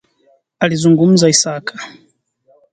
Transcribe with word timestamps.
Alizungumza 0.63 1.29
Isaka 1.33 1.73